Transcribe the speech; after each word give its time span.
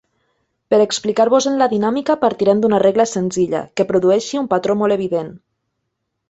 Per 0.73 0.77
explicar-vos-en 0.85 1.59
la 1.59 1.67
dinàmica 1.73 2.15
partirem 2.23 2.63
d'una 2.63 2.79
regla 2.85 3.07
senzilla, 3.11 3.61
que 3.81 3.87
produeixi 3.93 4.41
un 4.43 4.49
patró 4.55 4.79
molt 4.81 4.97
evident. 4.99 5.31